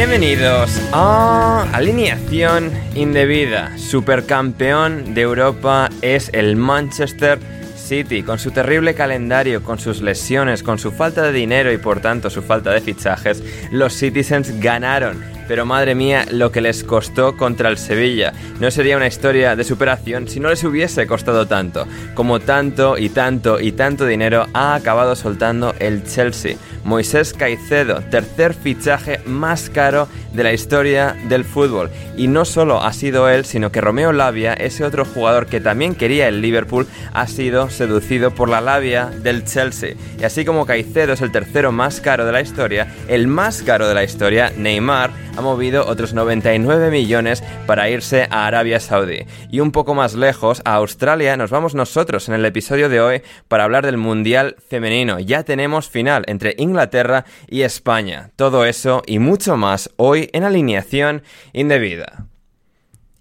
[0.00, 3.76] Bienvenidos a Alineación Indebida.
[3.76, 7.38] Supercampeón de Europa es el Manchester
[7.76, 8.22] City.
[8.22, 12.30] Con su terrible calendario, con sus lesiones, con su falta de dinero y por tanto
[12.30, 13.42] su falta de fichajes,
[13.72, 18.32] los Citizens ganaron pero madre mía lo que les costó contra el Sevilla.
[18.60, 21.88] No sería una historia de superación si no les hubiese costado tanto.
[22.14, 26.56] Como tanto y tanto y tanto dinero ha acabado soltando el Chelsea.
[26.84, 31.90] Moisés Caicedo, tercer fichaje más caro de la historia del fútbol.
[32.16, 35.94] Y no solo ha sido él, sino que Romeo Labia, ese otro jugador que también
[35.94, 39.94] quería el Liverpool, ha sido seducido por la labia del Chelsea.
[40.18, 43.88] Y así como Caicedo es el tercero más caro de la historia, el más caro
[43.88, 49.24] de la historia, Neymar, ha movido otros 99 millones para irse a Arabia Saudí.
[49.50, 53.22] Y un poco más lejos, a Australia, nos vamos nosotros en el episodio de hoy
[53.48, 55.18] para hablar del Mundial Femenino.
[55.18, 58.32] Ya tenemos final entre Inglaterra y España.
[58.36, 61.22] Todo eso y mucho más hoy en alineación
[61.54, 62.29] indebida.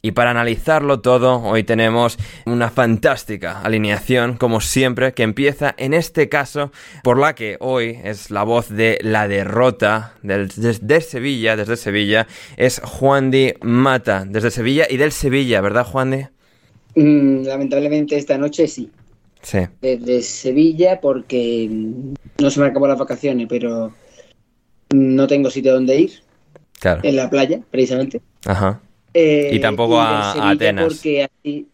[0.02, 6.30] Y para analizarlo todo, hoy tenemos una fantástica alineación, como siempre, que empieza en este
[6.30, 6.72] caso
[7.04, 12.80] por la que hoy es la voz de la derrota desde Sevilla, desde Sevilla, es
[12.80, 16.26] Juan Di Mata, desde Sevilla y del Sevilla, ¿verdad, Juan Di?
[16.96, 18.90] Mm, lamentablemente esta noche sí.
[19.42, 19.59] Sí.
[19.82, 21.70] Desde Sevilla porque
[22.40, 23.94] no se me acabó las vacaciones, pero
[24.94, 26.12] no tengo sitio donde ir.
[26.80, 27.02] Claro.
[27.04, 28.22] En la playa, precisamente.
[28.46, 28.82] Ajá.
[29.14, 30.86] Eh, Y tampoco a- Atenas.
[30.86, 31.68] Porque así...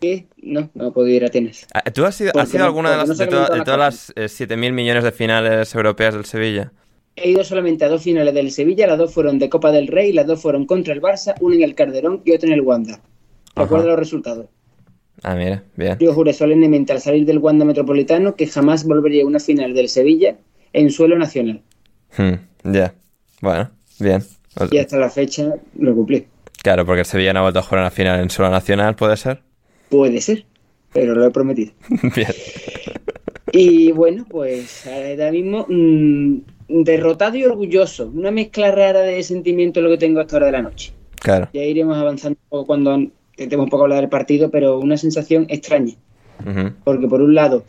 [0.00, 0.26] ¿Qué?
[0.42, 1.66] No, no he podido ir a Atenas.
[1.72, 4.10] Ah, ¿Tú has sido, has sido no- alguna de, las, no de, toda- todas las
[4.16, 6.72] eh, 7.000 millones de finales europeas del Sevilla?
[7.14, 10.12] He ido solamente a dos finales del Sevilla, las dos fueron de Copa del Rey,
[10.12, 13.00] las dos fueron contra el Barça, una en el Calderón y otra en el Wanda.
[13.54, 14.46] Recuerdo los resultados.
[15.22, 15.98] Ah, mira, bien.
[16.00, 19.88] Yo juré solemnemente al salir del Wanda Metropolitano que jamás volvería a una final del
[19.88, 20.36] Sevilla
[20.72, 21.60] en suelo nacional.
[22.16, 22.32] Hmm,
[22.72, 22.94] ya.
[23.40, 23.70] Bueno,
[24.00, 24.24] bien.
[24.58, 26.26] O- Y hasta la fecha lo cumplí.
[26.62, 29.16] Claro, porque el Sevilla no ha vuelto a jugar una final en suelo nacional, ¿puede
[29.16, 29.42] ser?
[29.88, 30.46] Puede ser,
[30.92, 31.72] pero lo he prometido.
[32.14, 32.28] bien.
[33.52, 36.36] Y bueno, pues ahora mismo mm,
[36.68, 38.10] derrotado y orgulloso.
[38.14, 40.92] Una mezcla rara de sentimientos lo que tengo hasta ahora de la noche.
[41.16, 41.48] Claro.
[41.52, 45.46] Ya iremos avanzando un poco cuando intentemos un poco hablar del partido, pero una sensación
[45.48, 45.94] extraña.
[46.82, 47.64] Porque por un lado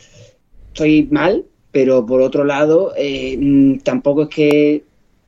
[0.68, 4.84] estoy mal, pero por otro lado eh, mm, tampoco es que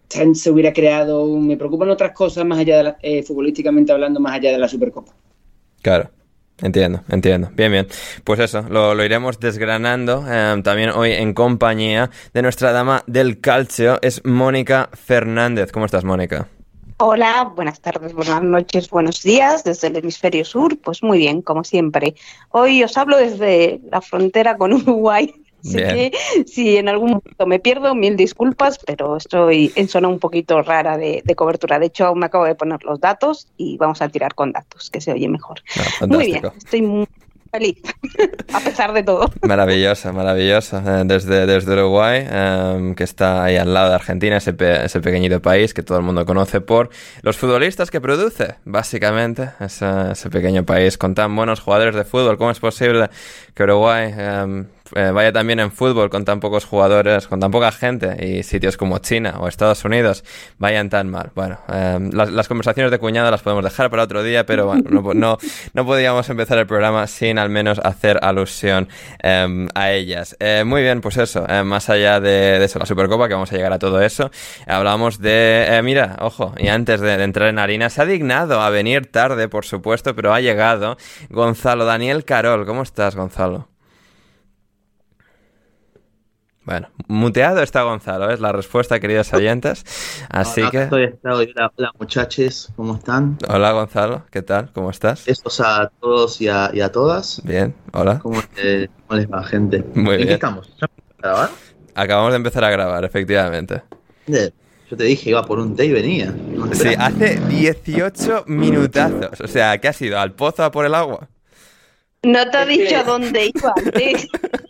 [0.10, 1.24] se se hubiera creado...
[1.26, 4.58] un- Me preocupan otras cosas más allá de la, eh, futbolísticamente hablando, más allá de
[4.58, 5.14] la Supercopa.
[5.82, 6.10] Claro.
[6.62, 7.50] Entiendo, entiendo.
[7.54, 7.88] Bien, bien.
[8.24, 10.24] Pues eso, lo, lo iremos desgranando.
[10.28, 15.72] eh, también hoy en compañía de nuestra dama del calcio es Mónica Fernández.
[15.74, 16.48] ¿Cómo estás, Mónica?
[16.98, 20.78] Hola, buenas tardes, buenas noches, buenos días desde el hemisferio sur.
[20.80, 22.16] Pues muy bien, como siempre.
[22.52, 25.34] Hoy os hablo desde la frontera con Uruguay.
[25.66, 26.12] Así que
[26.46, 30.98] si en algún momento me pierdo, mil disculpas, pero estoy en zona un poquito rara
[30.98, 31.80] de, cobertura.
[31.80, 35.02] De hecho, me acabo de poner los datos y vamos a tirar con datos, que
[35.02, 35.62] se oye mejor.
[36.02, 37.08] Ah, muy bien, estoy muy
[37.52, 37.78] feliz,
[38.54, 39.32] a pesar de todo.
[39.42, 41.02] Maravillosa, maravillosa.
[41.02, 45.42] Eh, desde, desde Uruguay, em, que está ahí al lado de Argentina, ese, ese, pequeñito
[45.42, 46.90] país que todo el mundo conoce por
[47.22, 52.38] los futbolistas que produce, básicamente, ese, ese, pequeño país con tan buenos jugadores de fútbol.
[52.38, 53.10] ¿Cómo es posible
[53.54, 57.72] que Uruguay em, eh, vaya también en fútbol con tan pocos jugadores, con tan poca
[57.72, 60.24] gente y sitios como China o Estados Unidos
[60.58, 61.32] vayan tan mal.
[61.34, 65.38] Bueno, em, las, conversaciones de cuñado las podemos dejar para otro día, pero bueno, no,
[65.74, 68.88] no, podíamos empezar el programa sin al menos hacer alusión
[69.24, 70.36] em, a ellas.
[70.40, 73.56] Eh, muy bien, pues eso, eh, más allá de, eso, la Supercopa, que vamos a
[73.56, 74.30] llegar a todo eso,
[74.68, 78.70] hablamos de, mira, ojo, y antes de, de entrar en harina, se ha dignado a
[78.70, 80.98] venir tarde, por supuesto, pero ha llegado
[81.30, 82.66] Gonzalo Daniel Carol.
[82.66, 83.75] ¿Cómo estás, Gonzalo?
[86.66, 89.86] Bueno, muteado está Gonzalo, es la respuesta, queridos oyentes.
[90.30, 90.84] Así que.
[90.84, 93.38] Estoy, hola, hola, muchachos, ¿cómo están?
[93.48, 94.72] Hola, Gonzalo, ¿qué tal?
[94.74, 95.26] ¿Cómo estás?
[95.26, 97.40] Besos a todos y a, todas.
[97.44, 98.18] Bien, hola.
[98.18, 99.84] ¿Cómo, les va, gente?
[99.94, 100.28] Muy bien.
[100.28, 100.76] qué estamos?
[100.82, 101.50] ¿Ya a grabar?
[101.94, 103.84] Acabamos de empezar a grabar, efectivamente.
[104.26, 106.34] Yo te dije, iba por un té y venía.
[106.72, 109.40] sí, hace 18 minutazos.
[109.40, 110.20] O sea, ¿qué has ido?
[110.20, 111.30] ¿Al pozo a por el agua?
[112.24, 113.74] No te he dicho dónde iba.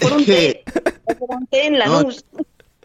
[0.00, 0.64] por un té.
[1.52, 2.08] en la no,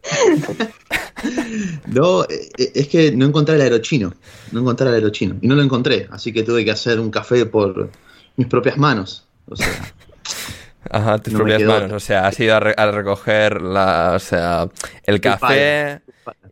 [1.88, 4.14] no, eh, eh, es que no encontré el aerochino.
[4.52, 5.36] No encontré el aerochino.
[5.42, 6.08] Y no lo encontré.
[6.12, 7.90] Así que tuve que hacer un café por
[8.36, 9.28] mis propias manos.
[9.48, 9.68] O sea.
[10.90, 11.92] Ajá, tus propias manos.
[11.92, 14.70] O sea, has ido a, recoger la, o sea,
[15.04, 16.02] el café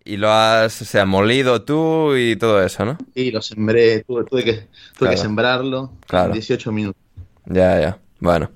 [0.04, 2.98] y lo has o sea, molido tú y todo eso, ¿no?
[3.14, 4.04] Sí, lo sembré.
[4.04, 4.68] Tuve, que,
[4.98, 6.28] tuve que sembrarlo claro.
[6.28, 7.02] en 18 minutos.
[7.46, 8.00] Ya, ya.
[8.20, 8.50] Bueno,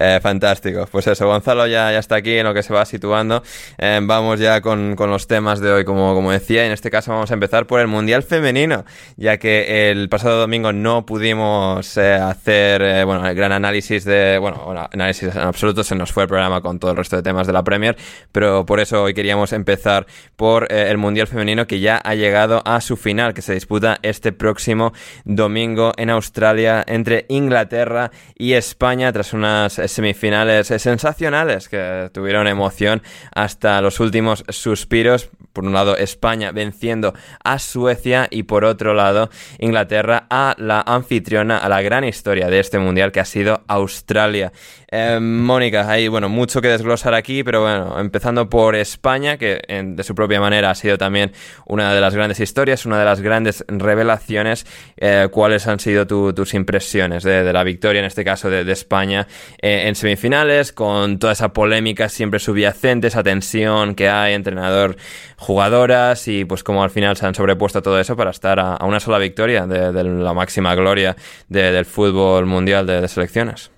[0.00, 0.88] eh, fantástico.
[0.90, 3.40] Pues eso, Gonzalo ya, ya está aquí en lo que se va situando.
[3.78, 6.66] Eh, vamos ya con, los temas de hoy, como, como decía.
[6.66, 8.84] En este caso vamos a empezar por el Mundial Femenino,
[9.16, 14.38] ya que el pasado domingo no pudimos eh, hacer bueno, el gran análisis de.
[14.38, 17.46] Bueno, análisis en absoluto, se nos fue el programa con todo el resto de temas
[17.46, 17.96] de la Premier,
[18.32, 22.80] pero por eso hoy queríamos empezar por el Mundial Femenino que ya ha llegado a
[22.80, 24.92] su final, que se disputa este próximo
[25.24, 33.02] domingo en Australia entre Inglaterra y España tras unas semifinales sensacionales que tuvieron emoción
[33.34, 35.30] hasta los últimos suspiros.
[35.56, 41.56] Por un lado, España venciendo a Suecia y por otro lado, Inglaterra a la anfitriona,
[41.56, 44.52] a la gran historia de este mundial que ha sido Australia.
[44.88, 50.02] Eh, Mónica, hay bueno, mucho que desglosar aquí, pero bueno, empezando por España, que de
[50.04, 51.32] su propia manera ha sido también
[51.66, 54.66] una de las grandes historias, una de las grandes revelaciones.
[54.96, 59.26] Eh, ¿Cuáles han sido tus impresiones de, la victoria, en este caso de, España,
[59.62, 64.96] eh, en semifinales, con toda esa polémica siempre subyacente, esa tensión que hay, entrenador,
[65.46, 68.98] jugadoras, y pues como al final se han sobrepuesto todo eso para estar a, una
[68.98, 71.16] sola victoria de, la máxima gloria
[71.48, 73.70] del fútbol mundial de selecciones?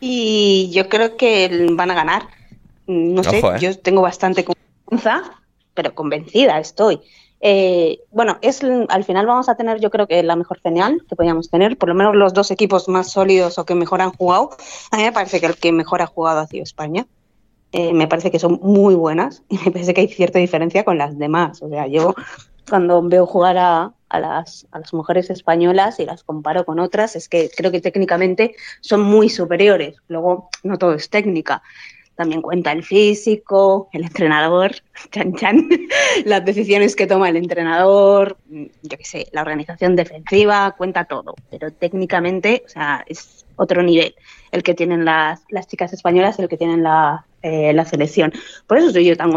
[0.00, 2.22] Y yo creo que van a ganar.
[2.86, 3.42] No sé, ¿eh?
[3.60, 5.30] yo tengo bastante confianza,
[5.74, 7.00] pero convencida estoy.
[7.40, 11.16] Eh, bueno, es al final vamos a tener, yo creo que la mejor señal que
[11.16, 14.50] podíamos tener, por lo menos los dos equipos más sólidos o que mejor han jugado.
[14.90, 17.06] A mí me parece que el que mejor ha jugado ha sido España.
[17.72, 20.98] Eh, me parece que son muy buenas y me parece que hay cierta diferencia con
[20.98, 21.62] las demás.
[21.62, 22.14] O sea, yo
[22.68, 27.16] cuando veo jugar a, a las, a las mujeres españolas y las comparo con otras,
[27.16, 29.96] es que creo que técnicamente son muy superiores.
[30.08, 31.62] Luego, no todo es técnica.
[32.14, 34.72] También cuenta el físico, el entrenador,
[35.12, 35.68] chan chan,
[36.24, 41.36] las decisiones que toma el entrenador, yo qué sé, la organización defensiva, cuenta todo.
[41.50, 44.14] Pero técnicamente, o sea, es otro nivel
[44.50, 48.32] el que tienen las, las chicas españolas, el que tienen la, eh, selección.
[48.66, 49.30] Por eso yo tan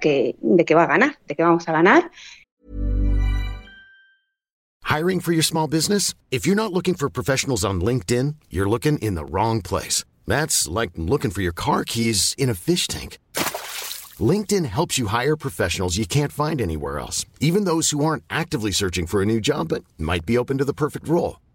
[0.00, 2.10] que, de que va a ganar, de que vamos a ganar
[4.86, 6.14] Hiring for your small business?
[6.30, 10.04] If you're not looking for professionals on LinkedIn, you're looking in the wrong place.
[10.28, 13.18] That's like looking for your car keys in a fish tank.
[14.18, 18.70] LinkedIn helps you hire professionals you can't find anywhere else, even those who aren't actively
[18.70, 21.40] searching for a new job but might be open to the perfect role.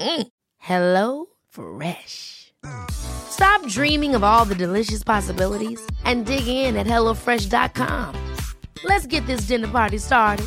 [0.00, 0.26] Mm.
[0.58, 2.52] Hello Fresh.
[2.90, 8.34] Stop dreaming of all the delicious possibilities and dig in at HelloFresh.com.
[8.84, 10.46] Let's get this dinner party started.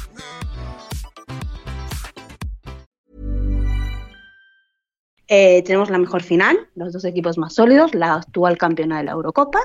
[5.31, 9.11] Eh, tenemos la mejor final, los dos equipos más sólidos, la actual campeona de la
[9.11, 9.59] Eurocopa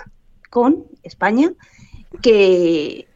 [0.51, 1.55] con España,
[2.21, 3.09] que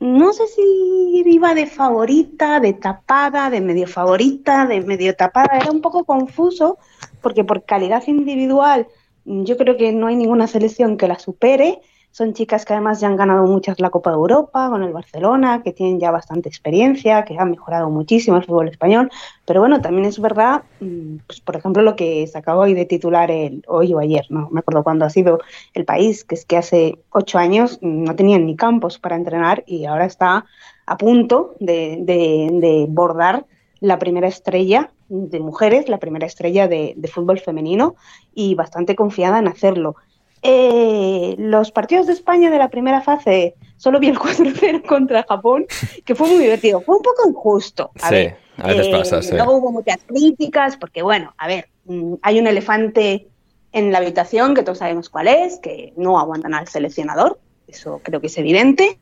[0.00, 5.70] no sé si iba de favorita, de tapada, de medio favorita, de medio tapada, era
[5.70, 6.78] un poco confuso
[7.20, 8.86] porque por calidad individual
[9.24, 11.80] yo creo que no hay ninguna selección que la supere
[12.14, 15.64] son chicas que además ya han ganado muchas la Copa de Europa con el Barcelona,
[15.64, 19.10] que tienen ya bastante experiencia, que han mejorado muchísimo el fútbol español.
[19.44, 22.84] Pero bueno, también es verdad, mm, pues, por ejemplo, lo que se acabó hoy de
[22.84, 25.40] titular el, hoy o ayer, no me acuerdo cuándo ha sido
[25.74, 29.86] el país, que es que hace ocho años no tenían ni campos para entrenar y
[29.86, 30.46] ahora está
[30.86, 33.44] a punto de, de, bordar
[33.80, 37.96] la primera estrella de mujeres, la primera estrella de, de fútbol femenino
[38.34, 39.96] y bastante confiada en hacerlo.
[40.46, 45.64] Eh, los partidos de España de la primera fase, solo vi el 4-0 contra Japón,
[46.04, 46.82] que fue muy divertido.
[46.82, 47.90] Fue un poco injusto.
[48.02, 49.34] A sí, ver, a veces eh, pasa, sí.
[49.34, 53.26] Luego hubo muchas críticas, porque bueno, a ver, mm, hay un elefante
[53.72, 57.40] en la habitación que todos sabemos cuál es, que no aguantan al seleccionador.
[57.66, 58.98] Eso creo que es evidente.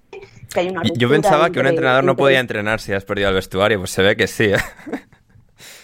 [0.54, 3.04] Que hay una Yo pensaba que un entre- entrenador no entre- podía entrenar si has
[3.04, 4.44] perdido el vestuario, pues se ve que sí.
[4.44, 4.56] ¿eh?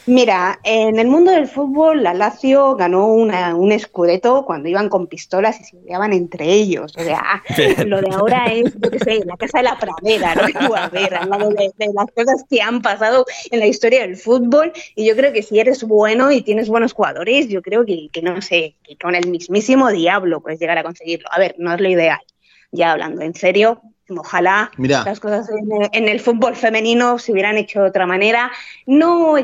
[0.08, 5.06] Mira, en el mundo del fútbol, la Lazio ganó una, un escudeto cuando iban con
[5.06, 6.94] pistolas y se peleaban entre ellos.
[6.96, 7.90] O sea, Bien.
[7.90, 10.74] lo de ahora es, yo qué sé, la casa de la pradera, ¿no?
[10.76, 14.16] A ver, al lado de, de las cosas que han pasado en la historia del
[14.16, 14.72] fútbol.
[14.94, 18.22] Y yo creo que si eres bueno y tienes buenos jugadores, yo creo que, que
[18.22, 21.28] no sé, que con el mismísimo diablo puedes llegar a conseguirlo.
[21.30, 22.20] A ver, no es lo ideal.
[22.72, 25.04] Ya hablando en serio, ojalá Mirá.
[25.04, 28.50] las cosas en el, en el fútbol femenino se hubieran hecho de otra manera.
[28.86, 29.36] No,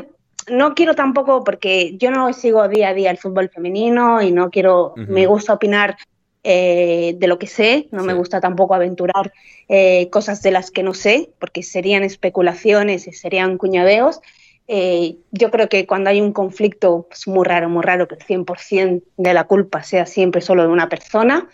[0.47, 4.49] no quiero tampoco, porque yo no sigo día a día el fútbol femenino y no
[4.49, 5.97] quiero, me gusta opinar
[6.43, 9.33] eh, de lo que sé, no me gusta tampoco aventurar
[9.67, 14.21] eh, cosas de las que no sé, porque serían especulaciones y serían cuñadeos.
[14.67, 18.21] Eh, yo creo que cuando hay un conflicto es muy raro, muy raro que el
[18.21, 21.49] 100% de la culpa sea siempre solo de una persona,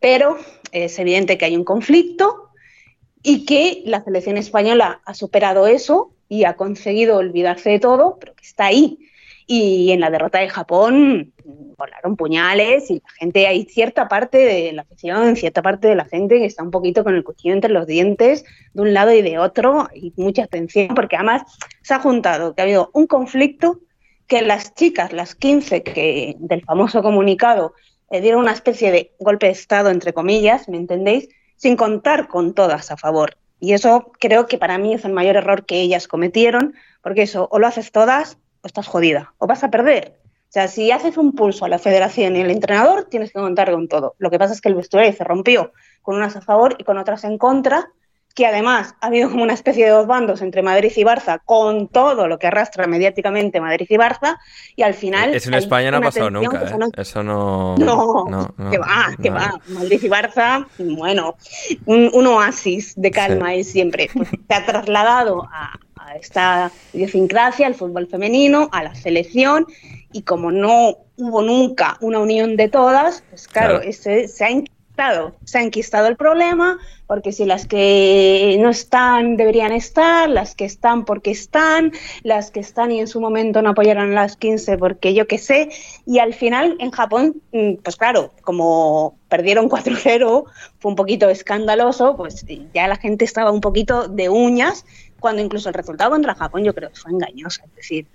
[0.00, 0.38] pero
[0.72, 2.50] es evidente que hay un conflicto
[3.22, 8.34] y que la selección española ha superado eso y ha conseguido olvidarse de todo, pero
[8.34, 8.98] que está ahí.
[9.48, 11.32] Y en la derrota de Japón
[11.76, 16.04] volaron puñales y la gente, hay cierta parte de la afición, cierta parte de la
[16.04, 19.22] gente que está un poquito con el cuchillo entre los dientes de un lado y
[19.22, 21.42] de otro y mucha tensión porque además
[21.82, 23.80] se ha juntado que ha habido un conflicto
[24.28, 27.74] que las chicas, las 15 que del famoso comunicado
[28.08, 31.28] dieron una especie de golpe de estado entre comillas, ¿me entendéis?
[31.56, 33.39] Sin contar con todas a favor.
[33.60, 37.48] Y eso creo que para mí es el mayor error que ellas cometieron, porque eso
[37.50, 40.18] o lo haces todas o estás jodida, o vas a perder.
[40.24, 43.70] O sea, si haces un pulso a la federación y al entrenador, tienes que contar
[43.70, 44.16] con todo.
[44.18, 46.98] Lo que pasa es que el vestuario se rompió con unas a favor y con
[46.98, 47.92] otras en contra,
[48.34, 51.88] que además ha habido como una especie de dos bandos entre Madrid y Barça, con
[51.88, 54.38] todo lo que arrastra mediáticamente Madrid y Barça,
[54.76, 55.34] y al final...
[55.34, 56.76] Eso en España no ha pasado nunca, ¿eh?
[56.78, 57.76] no- Eso no...
[57.76, 59.60] no, no, no, que va, que va.
[59.68, 61.36] Madrid y Barça, bueno,
[61.86, 64.08] un, un oasis de calma es siempre.
[64.14, 69.66] Pues se ha trasladado a, a esta idiosincrasia, al fútbol femenino, a la selección,
[70.12, 73.88] y como no hubo nunca una unión de todas, pues claro, Claro.
[73.90, 74.50] ese- se ha
[75.00, 80.54] enquistado, se ha enquistado el problema, porque si las que no están deberían estar, las
[80.54, 81.92] que están porque están,
[82.22, 85.70] las que están y en su momento no apoyaron las 15 porque yo qué sé,
[86.06, 90.44] y al final en Japón, mm, pues claro, como perdieron 4-0,
[90.78, 94.84] fue un poquito escandaloso, pues ya la gente estaba un poquito de uñas,
[95.18, 98.06] cuando incluso el resultado contra Japón yo creo que fue engañoso, es decir,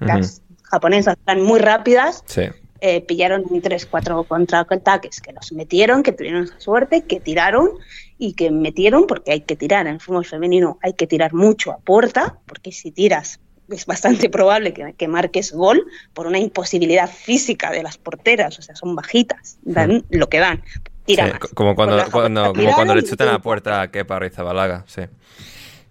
[0.00, 2.42] las japonesas están muy rápidas, Sí.
[2.84, 7.70] Eh, pillaron un 3-4 contraataques que los metieron, que tuvieron esa suerte, que tiraron
[8.18, 11.70] y que metieron, porque hay que tirar en el fútbol femenino, hay que tirar mucho
[11.70, 13.38] a puerta, porque si tiras
[13.70, 18.62] es bastante probable que, que marques gol por una imposibilidad física de las porteras, o
[18.62, 20.62] sea, son bajitas, dan lo que dan.
[21.04, 21.40] Tira Sí, más.
[21.40, 25.02] co- Como cuando, cuando, cuando le y chutan a la puerta a Kepa Rizabalaga, sí.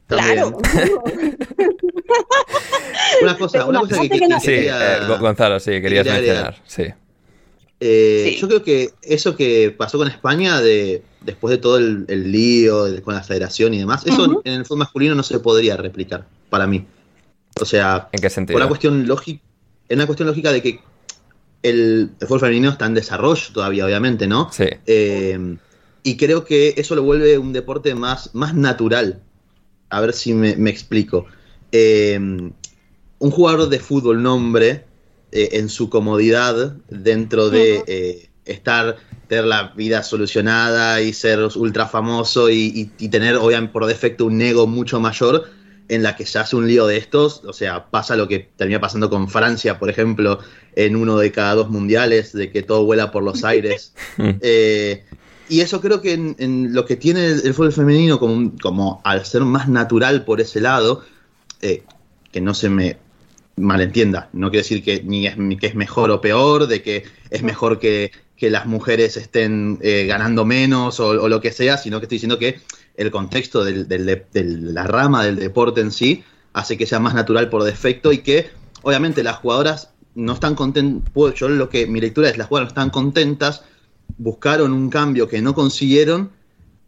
[0.08, 0.58] Claro.
[3.22, 6.06] Una cosa, una cosa que, que no- que Sí, quería- eh, Go- Gonzalo, sí, querías
[6.06, 6.84] mencionar, sí.
[7.80, 8.38] Eh, Sí.
[8.40, 12.86] Yo creo que eso que pasó con España de, después de todo el, el lío
[12.86, 16.26] de- con la federación y demás, eso en el fútbol masculino no se podría replicar,
[16.50, 16.86] para mí.
[17.60, 18.56] O sea, ¿En qué sentido?
[18.56, 19.42] por una cuestión lógica,
[19.90, 20.80] en una cuestión lógica de que
[21.64, 24.50] el, el fútbol femenino está en desarrollo todavía, obviamente, ¿no?
[24.52, 24.66] Sí.
[24.86, 25.58] Eh,
[26.04, 29.22] y creo que eso lo vuelve un deporte más, más natural.
[29.90, 31.26] A ver si me, me explico.
[31.72, 34.86] Eh, un jugador de fútbol nombre,
[35.32, 38.98] eh, en su comodidad dentro de eh, estar,
[39.28, 44.26] tener la vida solucionada y ser ultra famoso y, y, y tener, obviamente, por defecto
[44.26, 45.46] un ego mucho mayor
[45.88, 48.82] en la que se hace un lío de estos, o sea, pasa lo que termina
[48.82, 50.40] pasando con Francia, por ejemplo,
[50.76, 53.94] en uno de cada dos mundiales, de que todo vuela por los aires.
[54.42, 55.06] eh,
[55.48, 59.02] y eso creo que en, en, lo que tiene el, el fútbol femenino, como, como,
[59.04, 61.04] al ser más natural por ese lado,
[61.62, 61.84] eh,
[62.32, 62.98] que no se me
[63.58, 67.44] malentienda, no quiere decir que ni es, que es mejor o peor, de que es
[67.44, 72.06] mejor que, que las mujeres estén eh, ganando menos o, lo que sea, sino que
[72.06, 72.60] estoy diciendo que
[72.96, 77.50] el contexto del, de la rama del deporte en sí hace que sea más natural
[77.50, 78.50] por defecto y que
[78.82, 82.82] obviamente las jugadoras no están contentas, yo lo que mi lectura es las jugadoras no
[82.82, 83.64] están contentas,
[84.18, 86.32] buscaron un cambio que no consiguieron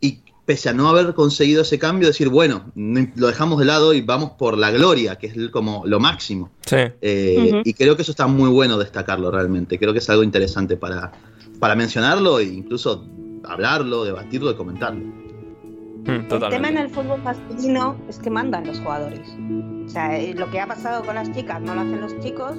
[0.01, 4.01] y pese a no haber conseguido ese cambio, decir, bueno, lo dejamos de lado y
[4.01, 6.51] vamos por la gloria, que es como lo máximo.
[6.65, 6.77] Sí.
[7.01, 7.61] Eh, uh -huh.
[7.63, 11.11] Y creo que eso está muy bueno destacarlo realmente, creo que es algo interesante para,
[11.59, 13.05] para mencionarlo e incluso
[13.45, 15.05] hablarlo, debatirlo y comentarlo.
[16.05, 19.25] Mm, el tema en el fútbol masculino es que mandan los jugadores.
[19.85, 22.57] O sea, eh, lo que ha pasado con las chicas no lo hacen los chicos.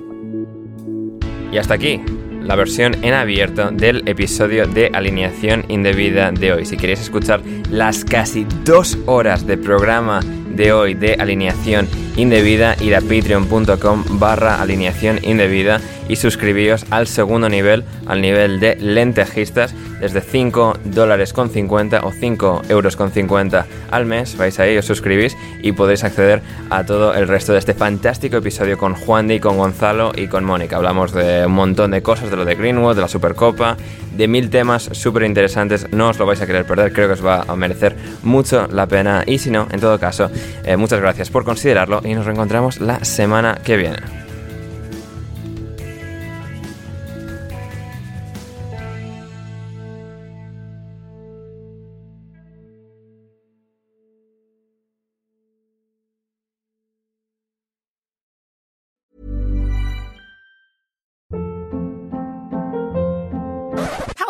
[1.52, 2.00] Y hasta aquí
[2.44, 6.66] la versión en abierto del episodio de alineación indebida de hoy.
[6.66, 10.20] Si queréis escuchar las casi dos horas de programa
[10.54, 17.48] de hoy de alineación indebida, ir a patreon.com barra alineación indebida y suscribíos al segundo
[17.48, 23.66] nivel, al nivel de lentejistas, desde 5 dólares con 50 o 5 euros con 50
[23.90, 24.36] al mes.
[24.36, 28.76] Vais ahí, os suscribís y podéis acceder a todo el resto de este fantástico episodio
[28.76, 30.76] con Juan Di, con Gonzalo y con Mónica.
[30.76, 33.76] Hablamos de un montón de cosas, de lo de Greenwood, de la Supercopa,
[34.16, 35.90] de mil temas súper interesantes.
[35.90, 38.86] No os lo vais a querer perder, creo que os va a merecer mucho la
[38.86, 39.22] pena.
[39.26, 40.30] Y si no, en todo caso,
[40.64, 44.23] eh, muchas gracias por considerarlo y nos reencontramos la semana que viene.